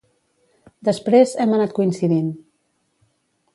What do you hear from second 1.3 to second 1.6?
hem